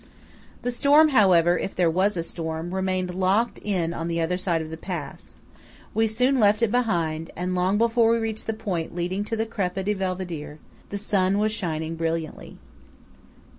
[0.63, 4.59] The storm, however, if there was a storm, remained locked in on the other side
[4.59, 5.35] of the pass.
[5.93, 9.45] We soon left it behind; and long before we reached the point leading to the
[9.45, 10.57] Crepa di Belvedere,
[10.89, 12.57] the sun was shining brilliantly.